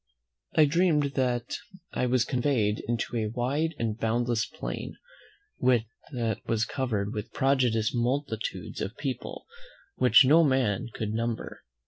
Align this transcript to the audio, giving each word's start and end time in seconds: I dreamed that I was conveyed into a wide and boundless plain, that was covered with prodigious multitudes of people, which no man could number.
I 0.55 0.65
dreamed 0.65 1.11
that 1.13 1.57
I 1.93 2.07
was 2.07 2.25
conveyed 2.25 2.79
into 2.87 3.15
a 3.17 3.27
wide 3.29 3.75
and 3.77 3.99
boundless 3.99 4.47
plain, 4.47 4.97
that 5.61 6.39
was 6.47 6.65
covered 6.65 7.13
with 7.13 7.31
prodigious 7.33 7.93
multitudes 7.93 8.81
of 8.81 8.97
people, 8.97 9.45
which 9.97 10.25
no 10.25 10.43
man 10.43 10.87
could 10.91 11.11
number. 11.13 11.63